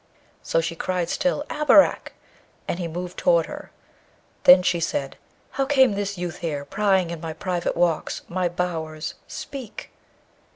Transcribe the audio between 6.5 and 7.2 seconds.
prying